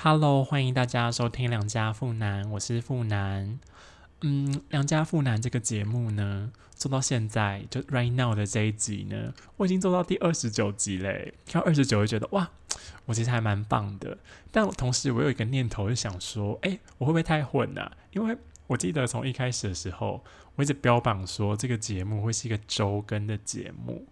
[0.00, 3.58] Hello，欢迎大家收听《良家富男》，我是富男。
[4.20, 11.34] 嗯，《良家富男》这个节目呢，做到现在就 right now 的这一集呢，我已经做到第二十九集嘞。
[11.50, 12.48] 看二十九就觉得哇，
[13.06, 14.16] 我其实还蛮棒的。
[14.52, 17.90] 但同时我有一个念头，就想说，哎，我会不会太混啊？
[18.12, 18.38] 因为
[18.68, 20.22] 我记得从一开始的时候，
[20.54, 24.06] 我一直标榜说这个节目会是一个周更的节目。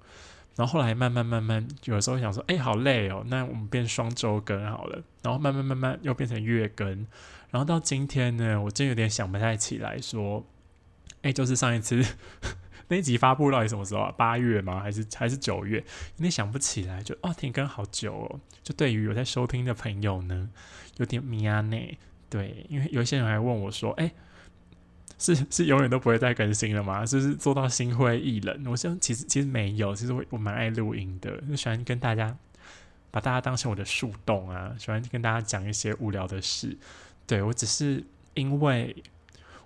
[0.57, 5.03] 然后后来慢慢慢慢，有时候想说，哎，好累哦，那我们变双周更好了。
[5.23, 7.07] 然后慢慢慢慢又变成月更，
[7.51, 10.47] 然后到今天呢，我真有点想不太起来，说，
[11.21, 12.03] 哎，就是上一次
[12.89, 14.11] 那一集发布到底什么时候啊？
[14.17, 14.81] 八月吗？
[14.81, 15.77] 还是还是九月？
[15.79, 18.41] 有点想不起来，就哦，停更好久哦。
[18.63, 20.49] 就对于有在收听的朋友呢，
[20.97, 21.99] 有点迷啊内。
[22.31, 24.11] 对，因为有一些人还问我说，哎。
[25.19, 27.07] 是是永远都不会再更新了吗？
[27.07, 28.67] 就是做到心灰意冷。
[28.67, 32.37] 我想其实其实没有，其实我我蛮爱录音的，就喜欢跟大家
[33.11, 36.77] 把大家当成我的树洞啊，喜欢跟大家讲一些无聊的事。
[37.27, 38.95] 对我只是因为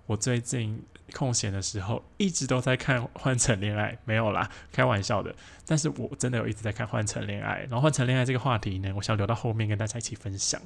[0.05, 0.81] 我最近
[1.13, 5.35] 空闲的时候一直都在看《换成恋爱》，没有啦，开玩笑的。
[5.65, 10.61] 但是我真的有一直在看《换成恋爱》，然后《换成恋爱》这个话题呢，我想留到后面跟大家一起分享。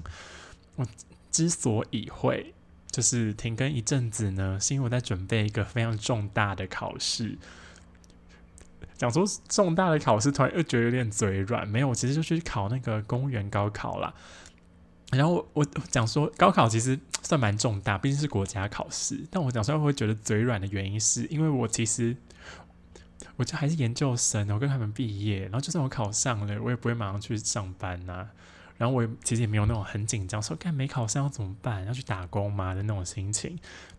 [0.76, 0.86] 我
[1.32, 2.54] 之所以会。
[2.96, 7.38] 就是停更一阵子呢，是因为我在准备一个非常重大的考试。
[8.96, 11.68] 讲说重大的考试，突然又觉得有点嘴软。
[11.68, 14.14] 没有，我其实就去考那个公务员高考啦。
[15.12, 19.26] 然后我讲说高考其实算蛮重大，毕竟是国家考试。
[19.30, 22.16] 但我讲说会觉得嘴软的原因，是因为我其实
[23.36, 28.30] 我就还是研究生，我跟他们毕业，然后就算我考上了，我也不会马上去上班呐。
[28.78, 31.86] 然后我其实也没有那种很紧张，说干没考上要怎么办？
[31.86, 33.58] 要去打工吗的那种心情。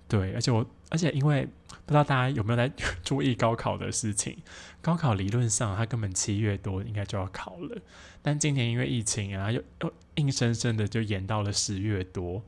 [0.09, 1.45] 对，而且我而且因为
[1.85, 2.71] 不知道大家有没有在
[3.03, 4.37] 注意高考的事情，
[4.81, 7.77] 高考理论上它根本七月多应该就要考了，
[8.23, 12.43] 但今年因为疫情啊，又又硬生生的就延到了十月多。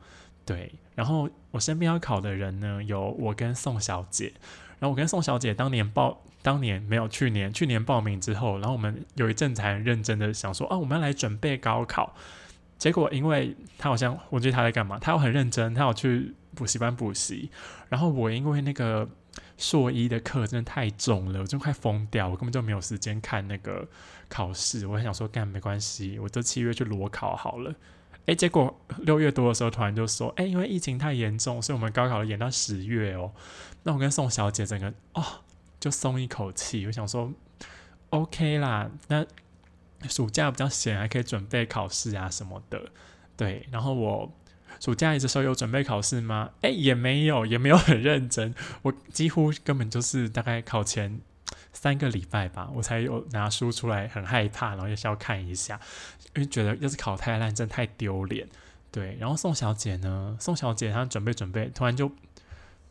[0.45, 4.33] 对，然后我身边要考的人呢，有我跟宋小姐。
[4.81, 12.15] 然后我跟宋小姐当年报，当年没有去年，去年报名之后，然后我们有一阵子很认真的想说，啊，我们要来准备高考。
[12.79, 14.99] 结果因为他好像，我觉得他在干嘛？
[14.99, 17.51] 他要很认真，他要去补习班补习。
[17.89, 19.09] 然后我因为那个
[19.57, 23.89] 硕一的课真的太重了，我就快疯掉，我根本就没有时间看那个
[24.29, 24.87] 考试。
[24.87, 27.75] 我很想说，干没关系，我这七月去裸考好了。
[28.27, 33.33] 诶，结果六月多的时候，突然就说，诶，因为疫情太严重，所以我们高考延到十月哦。
[33.83, 35.25] 那我跟宋小姐整个哦，
[35.81, 36.87] 就松一口气。
[36.87, 37.33] 我想说
[38.11, 39.27] ，OK 啦，那
[40.09, 42.91] 暑假比较闲，还可以准备考试啊什么的。
[43.37, 44.33] 对，然后我
[44.81, 46.51] 暑假的时候有准备考试吗？
[46.63, 48.55] 诶，也没有，也没有很认真。
[48.83, 51.21] 我几乎根本就是大概考前
[51.73, 55.81] 三个礼拜吧，我才有拿书出来，很害怕，然后也是要看一下。
[56.35, 58.49] 因为觉得要是考太烂，真太丢脸。
[58.91, 60.37] 对，然后宋小姐呢？
[60.41, 62.11] 宋小姐她准备准备，突然就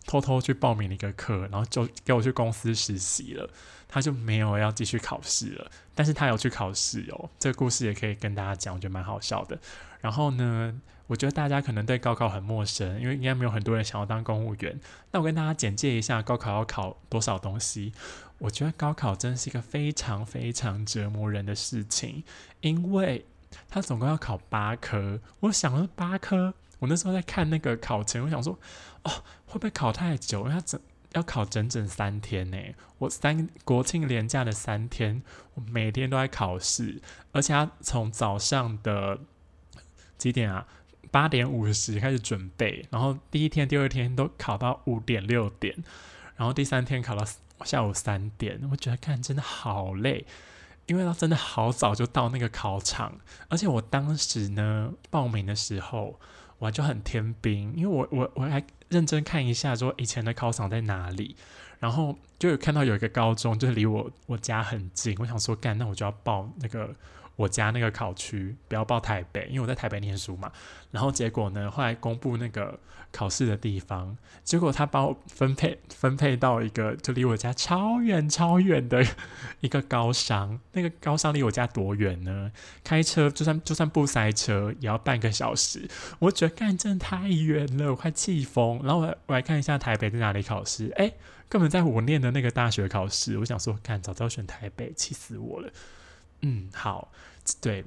[0.07, 3.47] 偷偷去报名了一个课，然后就给我去公司实习了。
[3.90, 7.29] 他就没有要继续考试了，但是他有去考试哦。
[7.40, 9.57] 这个故事也可以跟大家讲，我觉得蛮好笑的。
[10.01, 14.78] 然后呢，我觉得大家可能对高考很陌生，因为应该没有很多人想要当公务员。
[15.12, 17.94] 那我跟大家简介一下高考要考多少东西。
[18.40, 22.23] 我觉得高考真是一个非常非常折磨人的事情，
[22.59, 23.25] 因为
[23.69, 25.22] 它总共要考八科。
[25.40, 28.59] 我想了八科，我那时候在看那个考程，我想说，
[29.07, 30.41] 哦，会不会考太久？
[30.41, 30.79] 因为它整
[31.13, 32.57] 要考整整三天呢。
[32.97, 35.22] 我三国庆连假的三天，
[35.53, 37.01] 我每天都在考试，
[37.31, 39.19] 而且他从早上的
[40.17, 40.67] 几点啊？
[41.09, 45.75] 八点五十开始准备，然后第一天、第二天都考到五点、六点，
[46.35, 47.25] 然后第三天考到。
[47.66, 50.28] 下午三点，我觉得看真的好累，
[50.85, 53.17] 因为他真的好早就到那个考场，
[53.50, 56.19] 而且我当时呢报名的时候，
[56.59, 61.36] 我就很天兵，因为我我我还认真看一下说以前的考场在哪里，
[61.80, 66.96] 然后就有看到有一个高中就离我我家很近，我想说干，那我就要报那个。
[67.38, 70.52] 我家那个考区不要报台北，因为我在台北念书嘛。
[70.92, 72.79] 然后结果呢，后来公布那个
[73.11, 79.06] 考试的地方，结果他把我分配分配到一个就离我家超远超远的
[79.61, 80.59] 一个高商。
[80.73, 82.52] 那个高商离我家多远呢？
[82.84, 85.88] 开车就算就算不塞车也要半个小时。
[86.20, 88.82] 我觉得干真的太远了，我快气疯。
[88.84, 91.11] 然后我我来看一下台北在哪里考试，哎，
[91.47, 93.38] 根本在我念的那个大学考试。
[93.38, 95.70] 我想说，干早知道选台北，气死我了。
[96.41, 97.11] 嗯，好，
[97.61, 97.84] 对，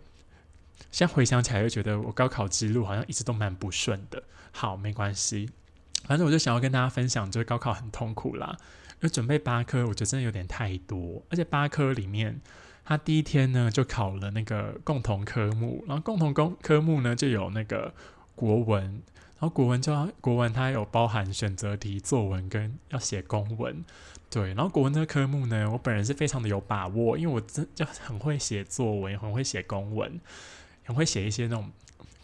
[0.91, 4.23] 现在回想起来，就觉得我高考之路好像一直都蛮不顺的。
[4.53, 5.49] 好，没关系，
[6.05, 8.57] 反正我就想要跟大家分享，就是高考很痛苦啦。
[8.95, 12.41] 因为准备八科，我觉得真的有点太多，而且八科里面，
[12.85, 17.95] 他第一天呢就考了那个共同科目，然后共同公科目呢就有那个
[18.35, 19.03] 国文，然
[19.39, 23.83] 后国文就要国文，它有包含选择题、作文跟要写公文。
[24.31, 30.21] 对，然后国文这个科目呢，我本人是非常的有把握，因为我真就很会写作文，很会写公文，
[30.85, 31.69] 很会写一些那种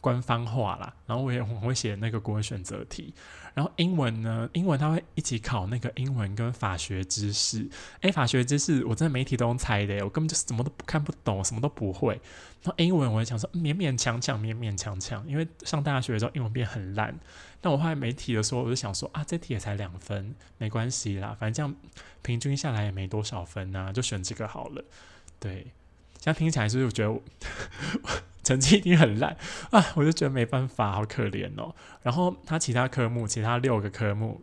[0.00, 0.94] 官方话啦。
[1.06, 3.12] 然后我也很会写那个国文选择题。
[3.56, 7.66] 然后英文呢，英文它会一起考那个英文跟法学知识。
[8.02, 12.20] 诶，法学知识我真的媒体都用猜的，我根本就什么都不看不懂，什么都不会。
[12.62, 17.18] 然后英文我也想说勉勉强强，勉勉强强，因为上大学的时候英文变很烂。
[17.62, 21.80] 但我后来媒体的时候，我就想说啊，这题也才两分，没关系啦，反正这样
[22.20, 24.84] 平均下来也没多少分呐，就选这个好了。
[25.40, 25.66] 对，
[26.26, 27.20] 这样听起来是不是觉得
[28.42, 29.36] 成绩一定很烂
[29.70, 29.92] 啊？
[29.94, 31.72] 我就觉得没办法，好可怜哦。
[32.02, 34.42] 然后他其他科目，其他六个科目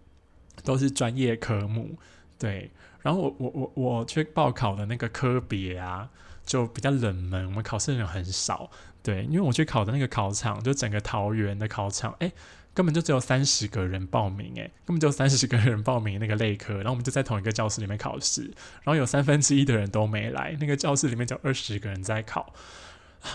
[0.63, 1.97] 都是专业科目，
[2.39, 2.71] 对。
[3.01, 6.09] 然后我我我我去报考的那个科别啊，
[6.45, 8.71] 就比较冷门，我们考试人很少，
[9.01, 9.25] 对。
[9.25, 12.31] 因为我去考的那个考场，就整个桃园的考场，哎。
[12.73, 18.43] 根本就只有三十个人报名，诶，根本就三十个人报名那个类科，然后我们就在同一个教室里面考试，
[18.83, 22.53] 然后有三分之一的人都没来，那个教室里面就二十个人在考，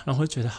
[0.04, 0.52] 然后就觉得，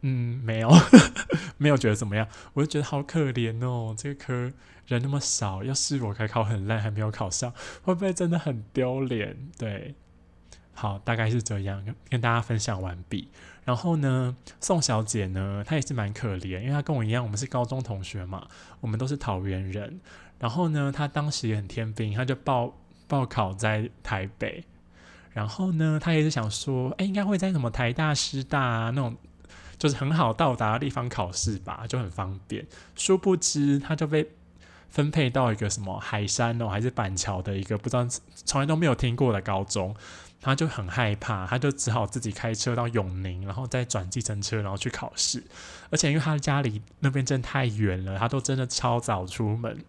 [0.00, 0.70] 嗯，没有，
[1.58, 4.52] 没有觉得怎么样，我就觉得好可怜哦，这个科
[4.86, 7.52] 人那么少，要是我开考很烂还没有考上，
[7.82, 9.36] 会不会真的很丢脸？
[9.58, 9.94] 对。
[10.80, 13.28] 好，大概是这样跟大家分享完毕。
[13.66, 18.48] 然后呢，宋小姐呢，她也是蛮可怜，因为她跟我一样，我们是高中同学嘛，
[18.80, 20.00] 我们都是桃园人。
[20.38, 22.72] 然后呢，她当时也很天兵，她就报
[23.06, 24.64] 报考在台北。
[25.34, 29.14] 然后呢，她也是想说，哎，应该会在什么台大、师大啊那种，
[29.76, 32.66] 就是很好到达的地方考试吧，就很方便。
[32.96, 34.26] 殊不知，她就被
[34.88, 38.06] 分配到一个什么海山哦，还是板桥的一个不知道
[38.46, 39.94] 从来都没有听过的高中。
[40.40, 45.42] 他就很害怕，他就只好自己开车到永宁，然后再转计程车，然后去考试。
[45.90, 49.84] 而且因为他的家里那边真的太远了，他都真的超早出门。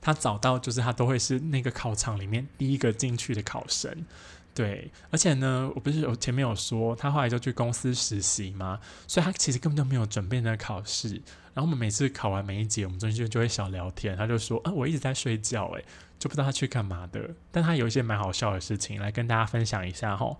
[0.00, 4.06] 他早到就是他都会是那个考场里面第一个进去的考生。
[4.54, 11.20] 对，而且呢，我不是我前面有说他后来就去公司实习嘛，所以他其实根本就没有准备那个考试。
[11.56, 15.82] 然后我们每次考完每一节，我们中间就会小聊天，他就说：“啊，我一直在睡觉。”诶，
[16.18, 20.36] 就不知道他去干嘛的，但他有一些蛮好笑的事情来跟大家分享一下哈。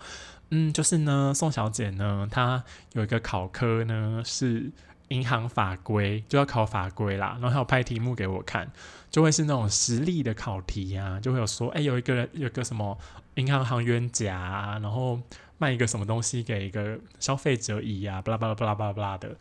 [0.50, 4.70] 嗯，就是呢，宋小姐呢，她有一个考科呢是
[5.08, 7.38] 银行法规，就要考法规啦。
[7.40, 8.70] 然后她有拍题目给我看，
[9.10, 12.98] 就会是那种实例的考题啊，就会有说，哎，有一个人有个什么
[13.36, 15.18] 银行行员甲，然后
[15.56, 19.34] 卖一个什么东西给一个消费者乙呀，巴拉巴拉巴拉巴拉巴拉的。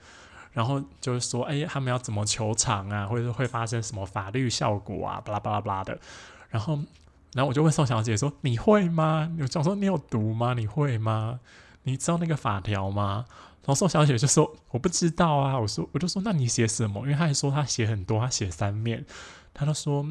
[0.56, 6.00] 然后就是说，哎，他们要怎么求偿啊，或者说会发生什么法律效果啊，巴拉巴拉巴拉的。
[6.50, 6.80] 然后，
[7.34, 10.54] 然后我就问宋小姐说：“你会吗？”我想说：“你有毒吗？
[10.54, 11.42] 你会吗？
[11.84, 13.26] 你知道那个法条吗？”
[13.66, 19.06] 然后宋小姐就说：“我不知道啊。”我说：“我就说，那你写什么？”因为她还说她写很多，她写三面。
[19.54, 20.06] 她就说：“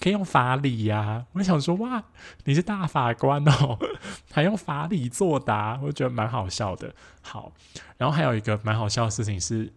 [0.00, 2.02] 可以用法理呀。”我想说：“哇，
[2.44, 3.78] 你是大法官哦，
[4.32, 6.94] 还用法理作答？”我觉得蛮好笑的。
[7.20, 7.52] 好，
[7.98, 9.72] 然后还有一个蛮好笑的事情是，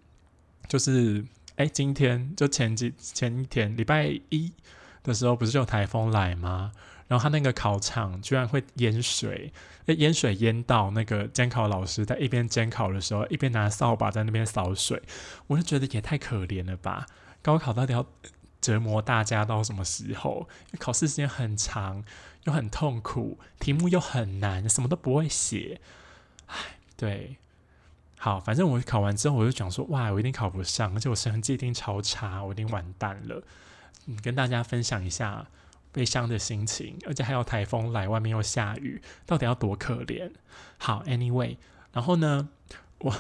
[0.68, 1.24] 就是
[1.58, 4.54] 哎，今天就前几前一天礼拜一。
[5.04, 6.72] 的时候不是就有台风来吗？
[7.10, 9.52] 然后他那个考场居然会淹水，
[9.88, 15.04] 淹水淹到那个监考老师在一边监考的时候，一边拿扫把在那边扫水，
[15.48, 17.06] 我就觉得也太可怜了吧！
[17.42, 18.06] 高考到底要
[18.63, 20.48] 折磨大家到什么时候？
[20.79, 22.05] 考试时间很长，
[22.46, 25.82] 又很痛苦，题目又很难，什么都不会写，
[26.48, 26.55] 唉，
[26.96, 27.36] 对，
[28.17, 33.43] 好，反正我考完之后我就讲说，哇，我一定考不上，而且我成绩一定超差，我一定完蛋了。
[34.05, 35.48] 嗯，跟大家分享一下
[35.91, 40.32] 悲伤的心情，而且还有台风来，外面又下雨，到底要多可怜？
[40.77, 41.58] 好，Anyway，
[41.91, 42.50] 然后呢，
[43.00, 43.13] 我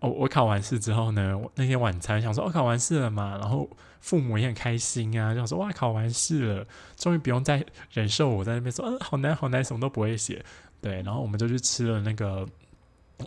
[0.00, 3.70] 我 我考完试之后呢，那天晚餐想说，我考完试了嘛，然后
[4.04, 10.44] 父母也很开心啊，想说哇，考完试了，终于不用再忍受我在那边说，嗯，好难好难，什么都不会写。
[10.82, 12.46] 对，然后我们就去吃了那个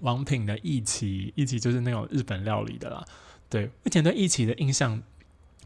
[0.02, 3.04] 王品的一起，一起就是那种日本料理的啦。
[3.50, 5.02] 对，以前对一起的印象。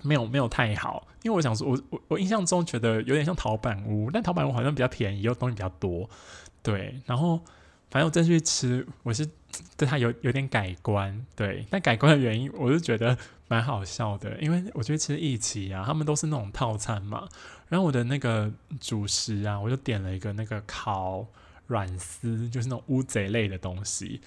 [0.03, 6.09] 没有没有太好，因为我想说，我我我印象中觉得有点像陶板屋，但陶板屋好像比较便宜，又东西比较多，
[6.63, 6.99] 对。
[7.05, 7.39] 然后
[7.91, 9.27] 反正我再去吃，我是
[9.77, 11.65] 对他有有点改观，对。
[11.69, 13.15] 但改观的原因，我是觉得
[13.47, 17.27] 蛮好笑的，因为我去吃一起啊，他们都是那种套餐嘛。
[17.67, 21.27] 然后我的那个主食啊，我就点了一个那个烤
[21.67, 24.21] 软丝，就是那种乌贼类的东西。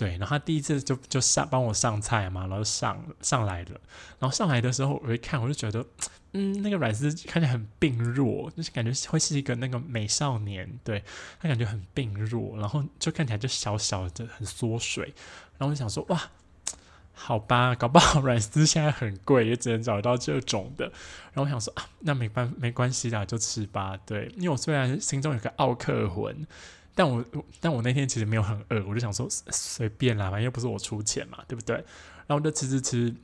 [0.00, 3.78] 对，然后他第一次就就上帮我上菜嘛，然后上上来了，
[4.18, 5.84] 然后上来的时候我一看，我就觉得，
[6.32, 11.04] 嗯，那个软丝看起来很病弱，就是感觉会是一个那个美少年，对
[11.38, 15.12] 他感觉很病弱，然后就看起来就小小的很缩水，
[15.58, 16.30] 然后我就想说，哇，
[17.12, 20.86] 好吧，搞不好软丝现在很贵，也只能找到这种的。
[21.34, 23.98] 然后我想说啊，那没关没关系啦，就吃吧。
[24.06, 26.46] 对，因为我虽然心中有个奥克魂，
[26.94, 27.24] 但我
[27.60, 31.76] 但我那天其实没有很饿，我就想说随便啦，反正又不是我出钱嘛，对不对？
[31.76, 33.14] 然后我就吃吃吃，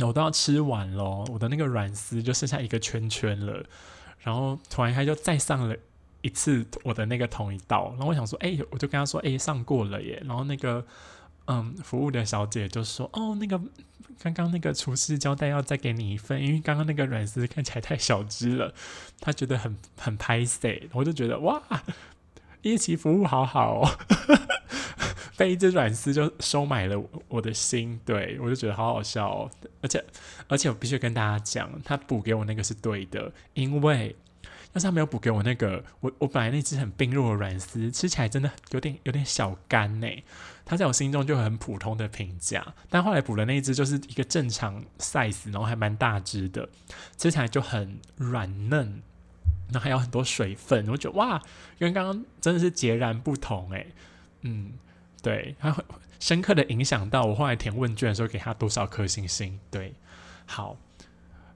[0.00, 3.64] 我都要吃完咯，我的那个软丝就剩下一个圈圈了。
[4.20, 5.76] 然后突然他就再上了
[6.22, 10.22] 一次我的那个同一道，然后我想说，哎，我就跟他说，哎，上过了耶。
[10.26, 10.84] 然后那个。
[11.50, 13.58] 嗯，服务的小姐就说：“哦，那个
[14.20, 18.74] 刚刚那个厨师交代要再给你一份，因为刚刚那个软丝看起来太小只了，
[19.18, 20.90] 他觉得很很拍 C。
[20.92, 21.62] 我就觉得哇，
[22.62, 23.90] 一起服务好好哦，
[25.36, 29.50] 被一只软丝就收买了我的心，对我就觉得好好笑哦。
[29.82, 30.04] 而且
[30.48, 34.16] 而且我必须跟大家讲，他补给我那个是对的，因为。”
[34.74, 40.06] 要是他没有补给我那个，我我本来那只很冰弱的软丝，吃起来真的有点有点小干呢。
[40.66, 46.68] 它在我心中就很普通的评价，但后来补的那一只就是一个正常 size，然后还蛮大只的，
[47.16, 49.02] 吃起来就很软嫩，
[49.70, 51.42] 那还有很多水分，我觉得哇，
[51.78, 53.86] 跟刚刚真的是截然不同诶。
[54.42, 54.72] 嗯，
[55.22, 55.84] 对，它会
[56.18, 59.58] 深刻的影响到我后来填问卷的时候给他多少颗星星。
[59.70, 59.94] 对，
[60.46, 60.76] 好，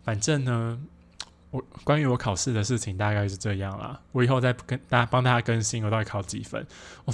[0.05, 0.81] 反正呢。
[1.53, 6.67] 我关于我考试的事情大概是这样啦，我以后再跟大家帮大家更新我到底考几分。
[7.05, 7.13] 我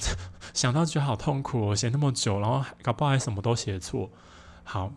[0.55, 4.09] 想到觉得好痛苦，我写那么久，然后搞不好还什么都写错。
[4.63, 4.93] 好，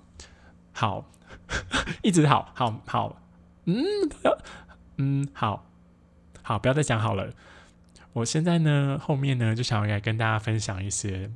[0.71, 1.09] 好，
[2.03, 3.19] 一直好，好，好，
[3.65, 3.83] 嗯，
[4.97, 5.65] 嗯，好，
[6.41, 7.33] 好，不要再讲好了。
[8.13, 11.29] 我现在呢，后面呢，就想要来跟大家分享一些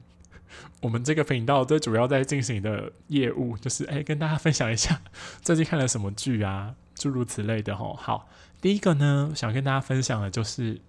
[0.81, 5.01] 我们这个频道最主要在进行的业务，就是哎，跟大家分享一下
[5.41, 6.75] 最近看了什么剧啊。
[6.95, 8.29] 诸如此类的吼，好，
[8.61, 10.79] 第一个呢，想跟大家分享的就是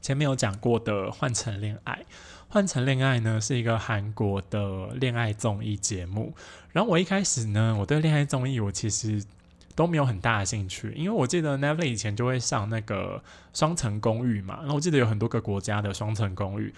[0.00, 1.94] 前面有讲过的《换成恋爱》。
[2.48, 6.34] 《换成恋爱》呢是一个韩国的恋爱综艺节目。
[6.72, 9.22] 然后我一开始呢，我对恋爱综艺我其实
[9.74, 14.58] 都没有很大的兴趣，因为我记得 n e t f l i 以前就会上那个双层公寓嘛。
[14.60, 16.72] 然后我记得有很多个国家的双层公寓，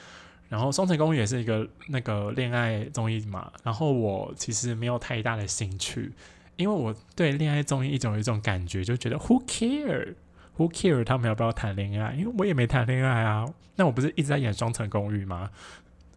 [0.49, 3.53] 然后双层公寓也是一个那个恋爱综艺嘛。
[3.63, 6.13] 然后我其实没有太大的兴趣。
[6.57, 11.03] 因为我对恋爱综艺一种有一种感觉，就觉得 Who care？Who care？
[11.03, 12.15] 他们要不要谈恋爱？
[12.15, 13.45] 因为我也没谈恋爱啊。
[13.75, 15.51] 那我不是一直在演双层公寓吗？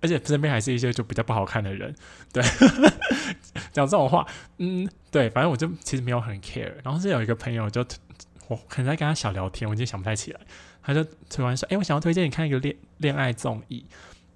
[0.08, 1.94] 而且身边还是一些就比较不好看的人。
[2.32, 2.42] 对，
[3.74, 4.26] 讲这种话，
[4.58, 6.74] 嗯，对，反正我就其实没有很 care。
[6.84, 7.86] 然后是有一个朋友就
[8.48, 10.40] 我可能在跟他小聊天，我已经想不太起来，
[10.82, 13.86] 他就突然说：“哎，我想要推荐你看一个恋恋爱综艺。”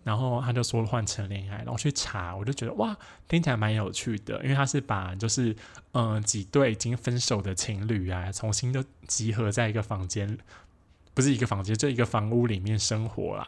[0.03, 2.97] 然后他就说换成恋爱，然后去查，我就觉得哇，
[3.27, 5.55] 听起来蛮有趣的，因为他是把就是
[5.91, 10.39] 嗯几对已经分手的情侣啊，重新就集合在一个房间，
[11.13, 13.47] 不是一个房间，就一个房屋里面生活啦，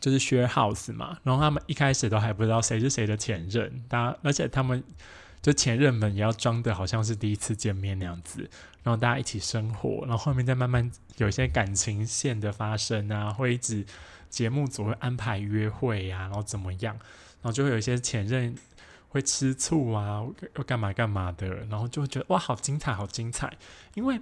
[0.00, 1.18] 就是 share house 嘛。
[1.22, 4.82] 然后他们一开始都还不知道谁是谁的前任，大家而且他们
[5.42, 8.48] 就前任们也要装的好像是第一次见面那样子，
[8.82, 13.84] 然后大家一起生活，然后后面再慢慢有一些感情线的发生啊，会一直。
[14.28, 16.92] 节目组会安排约会呀，然后怎么样，
[17.40, 18.54] 然后就会有一些前任
[19.08, 20.20] 会吃醋啊，
[20.56, 23.56] 又干嘛干嘛的，然后就会觉得哇，好精彩，好精彩。
[23.94, 24.20] 因为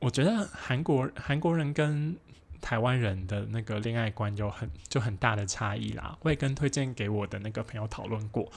[0.00, 2.14] 我觉得韩国韩国人跟
[2.60, 6.16] 台湾人的那个恋爱观有很就很大的差异啦。
[6.22, 8.50] 我也跟推荐给我的那个朋友讨论过，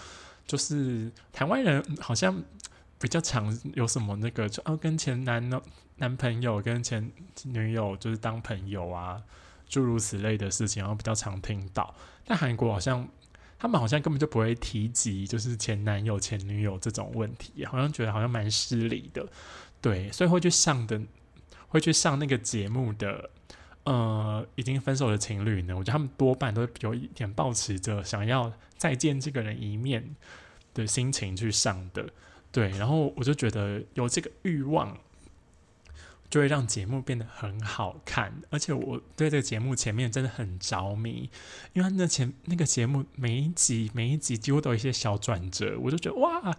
[0.46, 2.44] 就是台湾人好像
[3.00, 5.62] 比较常有什么那个，就哦跟前男男
[5.98, 7.12] 男朋友跟前
[7.44, 9.22] 女友就是当朋友啊。
[9.72, 11.96] 诸如此类的事情，然后比较常听到。
[12.26, 13.08] 但韩国好像，
[13.58, 19.26] 他们好像根本就不会提及，就是前男友、前女友这种问题，好像觉得好像蛮失礼的。
[19.80, 21.02] 对，所以会去上的，
[21.70, 23.30] 会去上那个节目的，
[23.84, 30.16] 呃，已经分手的情侣呢，我觉得他们多半都有一点抱持着想要再见这个人一面
[30.74, 32.10] 的心情去上的。
[32.52, 34.98] 对，然后我就觉得有这个欲望。
[36.30, 41.30] 就会让节目变得很好看，而且我对这个节目前面真的很着迷，
[41.74, 46.56] 因为那前那个节目每一集每一集几乎都有一些小转折，我就觉得哇，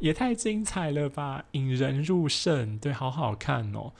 [0.00, 3.92] 也太精彩了吧，引人入胜，对，好好看哦。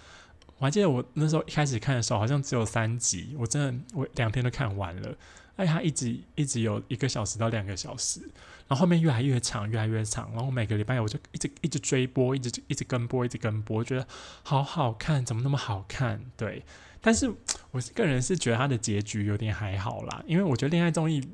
[0.62, 5.12] 我还记得我那时候一开始看的时候，好像只有三集，我真的我两天都看完了。
[5.56, 8.20] 哎，它一直一直有一个小时到两个小时，
[8.68, 14.06] 然后后面越来越长，越来越长，然后每个礼拜我就一直一直追播，一直一直跟播，一直跟播，觉得
[14.44, 16.20] 好好看，怎么那么好看？
[16.36, 16.62] 对，
[17.00, 17.28] 但是
[17.72, 21.28] 我个人是觉得它的结局有点还好啦，因为我觉得恋爱综艺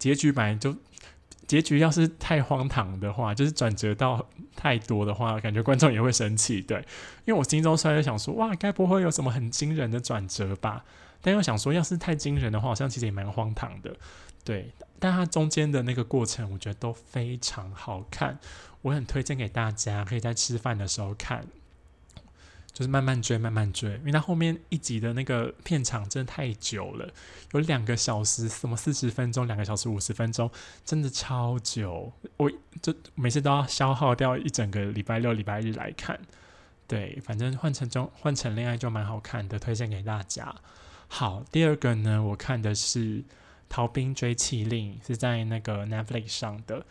[0.00, 0.76] 结局本来就
[1.46, 4.28] 结局要是太荒唐的话，就是转折到
[4.62, 6.62] 太多的话，感觉观众也会生气。
[6.62, 6.78] 对，
[7.24, 10.84] 因为我心中虽然想说，哇，该不会有什么很惊人的转折吧？
[11.20, 13.96] 但又想说，要是太惊人的话，好像其实也蛮荒唐的。
[14.44, 18.38] 对，但它中间的那个过程，我觉得都非常好看，
[18.82, 21.44] 我很推荐给大家，可以在吃饭的时候看。
[22.72, 27.06] 就是慢慢追，慢慢追，因为它后面一集的那个片场真的太久了，
[27.52, 30.50] 有两个小时，什么四十分钟，两个小时五十分钟，
[30.82, 32.10] 真的超久。
[32.38, 32.50] 我
[32.80, 36.18] 就每次都要消耗掉一整个礼拜六、礼拜日来看。
[36.88, 40.54] 对，反正换成中换成恋爱就蛮好看的，推荐给大家。
[41.08, 43.00] 好，第二个呢，我看的是
[43.68, 46.80] 《逃兵追妻令》，是在那个 Netflix 上的《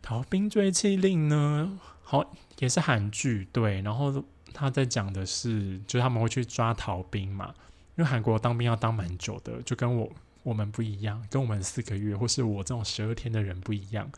[0.00, 4.24] 逃兵追妻令》呢，好也是韩剧，对，然后。
[4.54, 7.52] 他在讲的是，就是他们会去抓逃兵嘛，
[7.96, 10.08] 因为韩国当兵要当蛮久的，就跟我
[10.44, 14.08] 我们不一样，跟我们四个月或是我这种十二天的人不一样，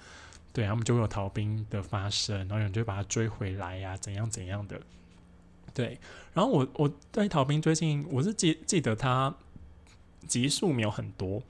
[0.52, 4.78] 对，他们就会有逃兵的发生，然后有人就把他追回来呀，怎样怎样的，
[5.72, 5.98] 对，
[6.34, 9.34] 然后我我对逃兵最近我是记记得他
[10.28, 11.42] 集数没有很多，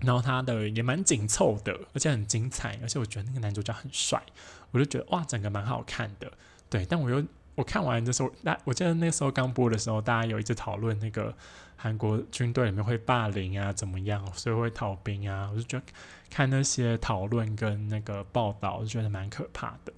[0.00, 4.22] 然后他的也蛮紧凑的，而且很精彩，而且我觉得那个男主角很帅，
[4.70, 6.30] 我就觉得哇，整个蛮好看的，
[6.68, 7.24] 对，但我又。
[7.54, 11.34] 我看完的时候，那我记得那时候刚播的时候，大家有一直讨论那个
[11.76, 15.50] 韩国军队里面会霸凌啊，怎么样，所以会逃兵啊。
[15.52, 15.84] 我就觉得
[16.30, 19.92] 看那些讨论跟那个报道，我就觉得蛮可怕的。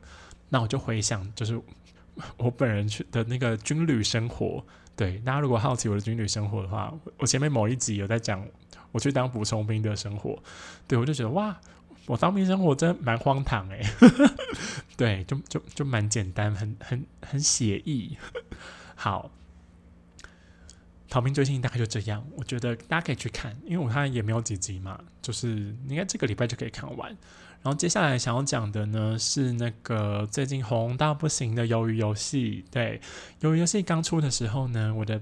[0.49, 1.61] 那我就回想，就是
[2.37, 4.64] 我本人去的那个军旅生活。
[4.96, 8.44] 对大家如果好奇我的军旅生活的话，我前面某一集有在讲
[8.92, 10.37] 我去当补充兵的生活。
[10.88, 11.56] 对我就觉得哇。
[12.06, 13.82] 我当兵生活真的蛮荒唐诶，
[14.94, 18.16] 对，就就就蛮简单，很很很写意。
[18.94, 19.30] 好，
[21.08, 27.08] 逃兵追星大概就这样，我觉得大家可以去看，因为我看也没有几集嘛，就是应该这个礼拜就可以看完。
[27.62, 32.62] 然后接下来想要讲的呢是那个最近红到不行的《鱿鱼游戏》。
[32.70, 33.00] 对，
[33.46, 35.18] 《鱿鱼游戏》刚出的时候呢，我的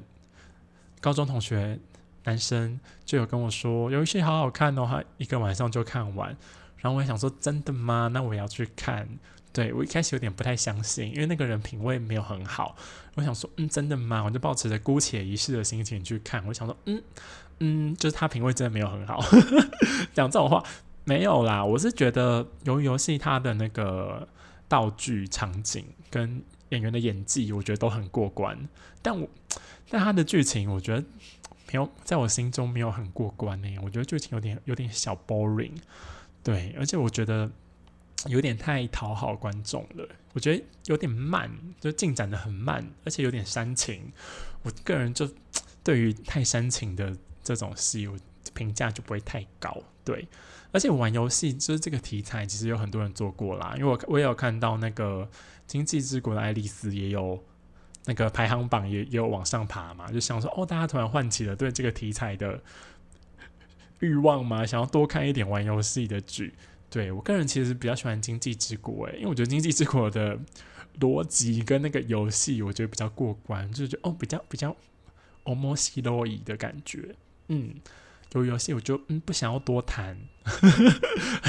[1.00, 1.78] 高中同学
[2.24, 6.36] 男生就有跟我说，《鱿鱼游戏》好好看哦，他一个晚上就看完。
[6.82, 8.10] 然后我也想说，真的吗？
[8.12, 9.08] 那我也要去看。
[9.54, 12.74] 对我一开始有点不太相信，因为那个人品味没有很好。
[13.16, 14.24] 我想说，嗯，真的吗？
[14.24, 16.42] 我就抱持着姑且一试的心情去看。
[16.46, 17.02] 我想说，嗯
[17.58, 19.20] 嗯，就是他品味真的没有很好。
[20.14, 20.64] 讲这种话
[21.04, 24.26] 没有啦，我是觉得由于游戏它的那个
[24.68, 28.58] 道具、场景跟演员的演技，我觉得都很过关。
[29.02, 29.28] 但我
[29.90, 31.02] 但他的剧情，我觉得
[31.66, 33.68] 没有在我心中没有很过关呢。
[33.82, 35.76] 我觉得剧情有点有点小 boring。
[36.42, 37.50] 对，而且我觉得
[38.26, 40.08] 有点太讨好观众了。
[40.32, 41.50] 我觉得有点慢，
[41.80, 44.10] 就进展的很慢，而且有点煽情。
[44.62, 45.28] 我个人就
[45.84, 48.16] 对于太煽情的这种戏，我
[48.54, 49.76] 评价就不会太高。
[50.04, 50.26] 对，
[50.72, 53.74] 而且玩游戏就是这个题材，其实有很多人做过啦。
[53.76, 55.24] 因为我我也有看到那个
[55.66, 57.40] 《经济之国》的爱丽丝也有
[58.06, 60.10] 那个排行榜，也也有往上爬嘛。
[60.10, 62.60] 就想说，哦，大家突然唤起了对这个题材的。
[64.02, 64.66] 欲望吗？
[64.66, 66.52] 想要多看一点玩游戏的剧。
[66.90, 70.38] 对我个人其实比较喜欢《经济之国》诶，因为我觉得《经济之国》的
[71.00, 74.76] 逻辑跟那个游戏，我觉得比较过关，就是觉得哦，比较比较
[75.44, 77.14] almost l o 的感觉。
[77.48, 77.76] 嗯，
[78.32, 80.18] 有游戏我就嗯不想要多谈，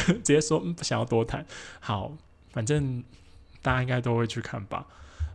[0.08, 1.46] 直接说嗯不想要多谈。
[1.82, 2.16] 好，
[2.52, 3.04] 反正
[3.62, 4.88] 大家应该都会去看吧。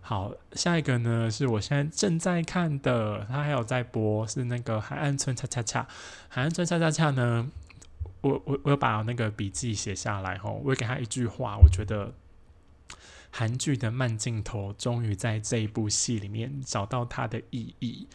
[0.08, 5.82] 好，下一个呢是我现在正在看的，它还有在播，是那个《海岸村恰恰恰》。
[6.30, 7.50] 《海岸村恰恰恰》呢，
[8.22, 12.14] 我我我把那个笔记写下来吼，我给他一句话，我觉得
[13.30, 18.08] 韩剧的慢镜头终于在这一部戏里面找到它的意义。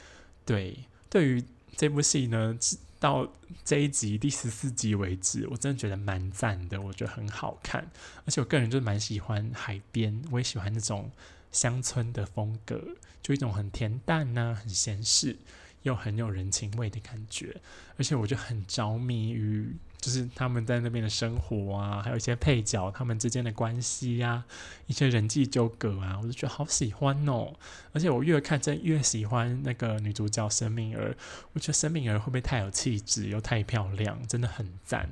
[0.44, 0.76] 对，
[1.12, 1.44] 对于
[1.78, 2.58] 这部戏呢，
[3.00, 3.32] 到
[3.64, 7.88] 这一集第十四集为止，我真的觉得蛮赞的，我觉得很好看，
[8.26, 11.12] 而且我个人就蛮喜欢海边，我也喜欢那种。
[11.54, 12.84] 乡村的风格，
[13.22, 15.38] 就一种很恬淡呐，很闲适，
[15.84, 17.62] 又很有人情味的感觉。
[17.96, 24.44] 而且我就很着迷于，就是他们在那边的生活啊，还有一些配角他们之间的关系呀，
[24.88, 27.54] 一些人际纠葛啊，我就觉得好喜欢哦。
[27.94, 31.16] 而且我越看，真越喜欢那个女主角申敏儿。
[31.54, 35.08] 我觉得申敏儿会不会太有气质，又太漂亮，真的很赞。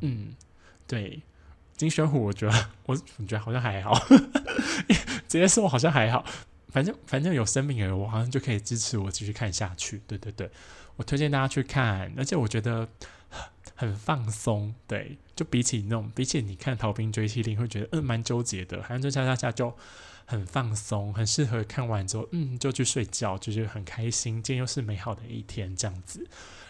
[0.00, 0.34] 嗯，
[0.86, 1.20] 对。
[1.82, 3.92] 金宣虎，我觉得我 我觉得好像还好，
[5.26, 6.24] 直接说好像还好，
[6.68, 10.00] 反正反正有生命而我好像就可以支持我继续看下去。
[10.06, 10.48] 对对对，
[10.94, 12.86] 我推荐大家去看，而且我觉得
[13.74, 14.72] 很放松。
[14.86, 19.76] 对，就比起那种比起你看《逃兵追妻令》，会觉得嗯蛮纠结的，好像就下下下就
[20.24, 26.24] 很放松，很适合看完之后嗯就去睡觉，就是很开心，今天又是美好的一天这样子。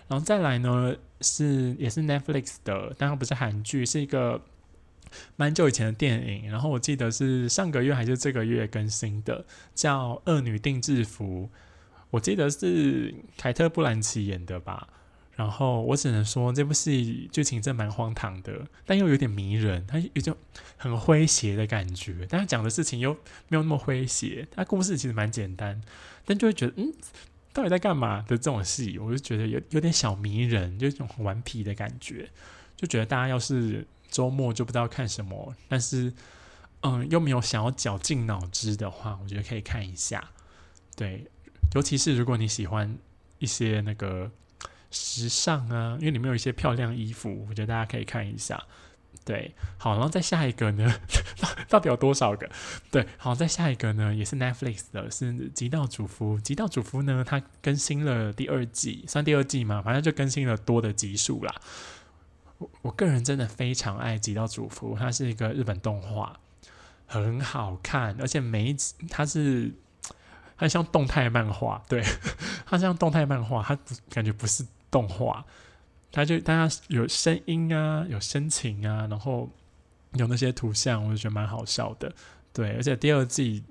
[0.08, 4.40] 然后再来呢是也是 Netflix 的，但它不是韩剧，是一个。
[5.36, 9.44] 蛮久以前的电影，然后我记得是上个月还是这个月更新的，
[9.74, 11.50] 叫《恶女定制服》。
[12.10, 14.88] 我记得是凯特·布兰奇演的吧。
[15.34, 20.36] 然后我只能说，这部戏剧情真蛮荒唐的，但又有点迷人，它有种
[20.76, 22.26] 很诙谐的感觉。
[22.28, 23.14] 但他讲的事情又
[23.48, 25.80] 没有那么诙谐，他故事其实蛮简单，
[26.26, 26.92] 但就会觉得，嗯，
[27.54, 32.28] 到底在干嘛的这种戏，我就觉得有有点小迷人，就一种很顽皮的感觉。
[32.76, 36.12] 就觉得大家要是周末就不知道看什么，但是
[36.82, 40.30] 嗯，又没有想要绞尽脑汁的话，我觉得可以看一下。
[40.94, 41.26] 对，
[41.74, 42.96] 尤其是如果你喜欢
[43.38, 44.30] 一些那个。
[44.94, 48.62] 时尚啊，因为里面有一些漂亮衣服，我觉得大家可以看一下。
[49.24, 50.86] 对，好，然后再下一个呢，
[51.66, 52.46] 到底有多少个？
[52.90, 56.36] 对，好，再下一个呢，也是 Netflix 的，是《极道主夫》。
[56.42, 61.54] 《极道主夫》呢，它更新了第二季，算第二季嘛，反正就更新了多的集数啦。
[62.82, 66.38] 我个人真的非常爱《极道主夫》，它是一个日本动画，
[67.06, 69.72] 很好看，而且每一集它是
[70.56, 72.02] 它像动态漫画，对，
[72.66, 73.78] 它像动态漫画，它
[74.10, 74.64] 感觉不是。
[74.92, 75.42] 动画，
[76.10, 79.48] 它就大家有声音啊，有深情啊，然后
[80.12, 82.14] 有那些图像，我就觉得蛮好笑的。
[82.52, 83.64] 对，而且第二季，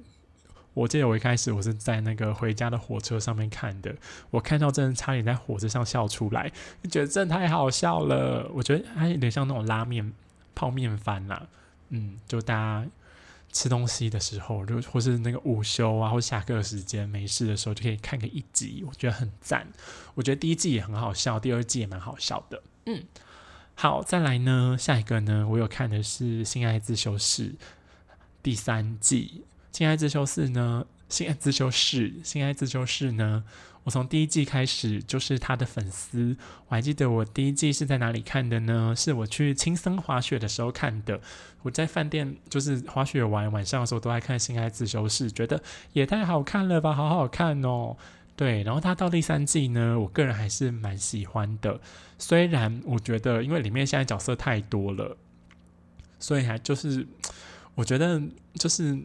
[0.73, 3.95] 我记得我一开始我是在那个回家的火车上面看的，
[4.29, 6.51] 我看到真的差点在火车上笑出来，
[6.83, 8.49] 就觉得真的太好笑了。
[8.53, 10.13] 我觉得它有点像那种拉面
[10.55, 11.47] 泡面番啦，
[11.89, 12.87] 嗯，就大家。
[13.53, 19.67] 吃东西的时候，就或是那个午休啊，或下课时间没事的时候，就可以看个一集，我觉得很赞。
[20.13, 22.63] 我觉得第一季也很好笑，第二季也蛮好笑的。
[22.85, 23.03] 嗯，
[23.75, 27.49] 好，再来呢，下一个呢，我有看的是《性爱自修室》
[28.41, 33.43] 第三季，《性爱自修室》呢，《性爱自修室》，《性爱自修室》呢。
[33.83, 38.93] 我从第一季开始就是他的粉丝，我还记得我第一季是在哪里看的呢？
[38.95, 41.19] 是我去青森滑雪的时候看的。
[41.63, 47.97] 我在饭店就是滑雪完晚上的时候都爱看《性爱自修室》，觉得也太好看了吧，好好看哦。
[48.35, 51.79] 对，然后他到第三季呢，我个人还是蛮喜欢的。
[52.19, 55.17] 虽然我觉得因为里面现在角色太多了，
[56.19, 57.07] 所以还就是
[57.73, 58.21] 我觉得
[58.55, 58.99] 就是。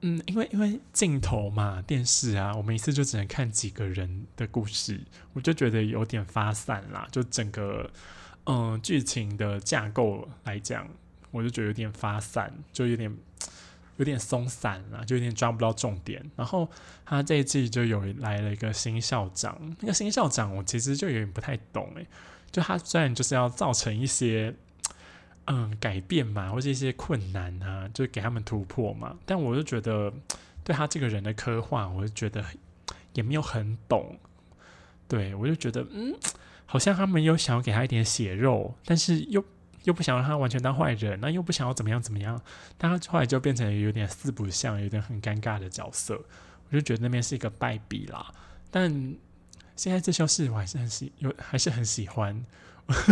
[0.00, 5.00] 嗯，因为因为镜头嘛，电视啊，我们一次就只能看几个人的故事，
[5.32, 7.08] 我就觉得有点发散啦。
[7.10, 7.90] 就整个
[8.46, 10.88] 嗯剧情的架构来讲，
[11.32, 13.12] 我就觉得有点发散，就有点
[13.96, 16.24] 有点松散啦，就有点抓不到重点。
[16.36, 16.68] 然后
[17.04, 22.06] 他这一季就有来了一个新校长，那个新校长我其实就有点不太懂诶，
[22.52, 24.54] 就他虽然就是要造成一些。
[25.50, 29.16] 嗯，改变嘛，或者一些困难啊，就给他们突破嘛。
[29.24, 30.12] 但我就觉得，
[30.62, 32.44] 对他这个人的刻画，我就觉得
[33.14, 34.18] 也没有很懂。
[35.08, 36.14] 对我就觉得，嗯，
[36.66, 39.42] 好像他们又想要给他一点血肉，但是又
[39.84, 42.38] 又不想让他完全当坏人，那又不想要怎么样怎么样。
[42.76, 46.22] 但他后来就变成有点四不像，有点很尴尬的角色。
[46.68, 48.30] 我就觉得那边是一个败笔啦。
[48.70, 48.90] 但
[49.76, 52.44] 现在这消事我还是很喜，有还是很喜欢。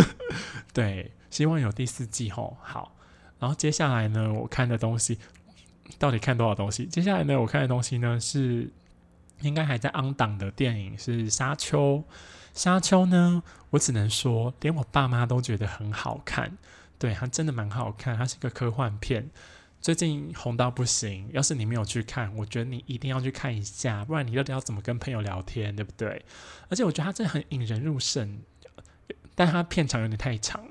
[0.75, 1.11] 对。
[1.37, 2.97] 希望有第四季吼好，
[3.39, 5.19] 然后接下来呢，我看的东西
[5.99, 6.87] 到底看多少东西？
[6.87, 8.73] 接下来呢，我看的东西呢是
[9.43, 11.99] 应该还在 on 档的电影是《沙丘》。
[12.55, 16.57] 《沙丘》呢，我只能说，连我爸妈都觉得很好看。
[16.99, 19.29] 对，它真的蛮好看，它是一个科幻片，
[19.83, 21.29] 最近红到不行。
[21.35, 26.25] 要是你没有去看，我觉得你一定要去看一下，不然你到底要怎么跟朋友聊天，对不对？
[26.71, 28.39] 而且我觉得它真的很引人入胜，
[29.35, 30.67] 但它片长有点太长。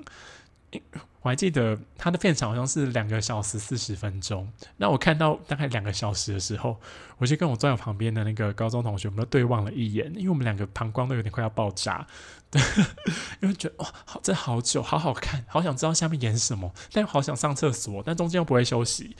[1.22, 4.48] 我还记得他的片场好像是两个小时四十分钟。
[4.76, 6.78] 那我看到大概两个小时的时候，
[7.18, 12.06] 我就跟我坐在旁边的那个高中同学，我们都对望了一眼，因为我们两个膀胱都有点快要爆炸。
[12.48, 12.62] 对，
[13.42, 19.16] 因为觉得哇，好，这好久，好好看，好想知道下面演什么，但又好想上厕所，但中间又不会休息。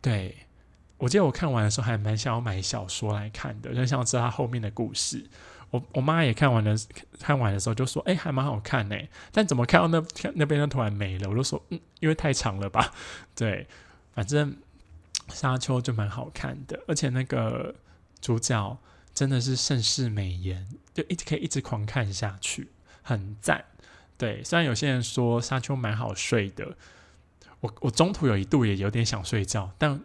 [0.00, 0.46] 对，
[0.98, 5.26] 我记得我看完的时候还蛮想要买小说来看的，就想知道他后面的故事。
[5.70, 6.74] 我我妈也看完了，
[7.20, 8.96] 看完的时候就说：“哎，还蛮好看呢。”
[9.30, 10.04] 但怎么看到那
[10.34, 11.30] 那边就突然没了？
[11.30, 12.92] 我就说：“嗯，因为太长了吧？”
[13.36, 13.66] 对，
[14.12, 14.56] 反正
[15.28, 17.74] 沙丘就蛮好看的，而且那个
[18.20, 18.78] 主角
[19.14, 22.68] 真的是盛世美颜，就一直可以一直狂看下去，
[23.02, 23.64] 很赞。
[24.18, 26.76] 对，虽然有些人说沙丘蛮好睡的，
[27.60, 30.00] 我我中途有一度也有点想睡觉，但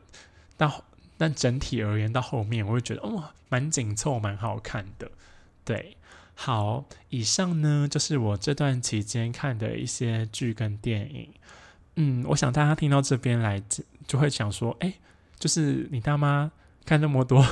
[0.56, 0.72] 但
[1.18, 5.10] 但整体而言到后面，我会觉得哦，蛮紧凑，蛮好看的。
[5.66, 5.98] 对，
[6.36, 11.30] 好，以上呢就是我这段期间看的一些剧跟电影。
[11.96, 13.62] 嗯，我想大家听到这边来，
[14.06, 14.94] 就会想说，哎，
[15.40, 16.52] 就是你大妈
[16.86, 17.44] 看那么多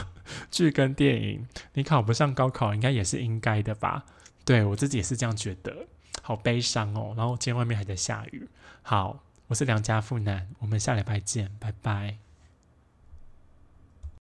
[0.52, 4.06] 剧跟电影，你考不上高考，应该也是应该的吧？
[4.46, 5.88] 对我自己也是这样觉得，
[6.22, 7.14] 好悲伤哦。
[7.18, 8.48] 然后今天外面还在下雨。
[8.82, 12.23] 好，我是良家富男，我们下礼拜见，拜拜。